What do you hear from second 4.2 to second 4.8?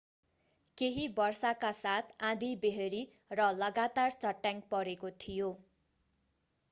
चट्याङ